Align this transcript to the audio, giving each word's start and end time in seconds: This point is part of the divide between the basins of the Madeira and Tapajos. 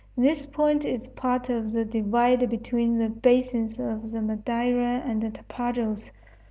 This 0.17 0.47
point 0.47 0.83
is 0.83 1.09
part 1.09 1.47
of 1.49 1.73
the 1.73 1.85
divide 1.85 2.49
between 2.49 2.97
the 2.97 3.07
basins 3.07 3.79
of 3.79 4.09
the 4.11 4.19
Madeira 4.19 4.99
and 5.05 5.21
Tapajos. 5.21 6.11